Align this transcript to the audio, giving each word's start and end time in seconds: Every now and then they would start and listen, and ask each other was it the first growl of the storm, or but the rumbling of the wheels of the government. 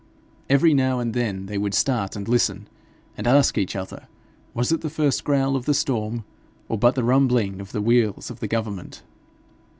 Every 0.49 0.73
now 0.73 0.99
and 0.99 1.13
then 1.13 1.45
they 1.45 1.59
would 1.59 1.75
start 1.75 2.15
and 2.15 2.27
listen, 2.27 2.67
and 3.15 3.27
ask 3.27 3.55
each 3.55 3.75
other 3.75 4.07
was 4.55 4.71
it 4.71 4.81
the 4.81 4.89
first 4.89 5.23
growl 5.23 5.55
of 5.55 5.65
the 5.65 5.75
storm, 5.75 6.25
or 6.67 6.79
but 6.79 6.95
the 6.95 7.03
rumbling 7.03 7.61
of 7.61 7.71
the 7.71 7.83
wheels 7.83 8.31
of 8.31 8.39
the 8.39 8.47
government. 8.47 9.03